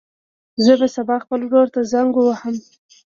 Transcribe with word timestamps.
زه 0.63 0.73
به 0.79 0.87
سبا 0.95 1.15
خپل 1.23 1.39
ورور 1.45 1.67
ته 1.75 1.81
زنګ 1.91 2.11
ووهم. 2.15 2.55